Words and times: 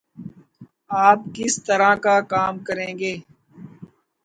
آپ 1.01 1.19
کس 1.33 1.53
طرح 1.63 1.93
کا 1.95 2.19
کام 2.29 2.59
کریں 2.59 2.93
گے؟ 2.99 3.13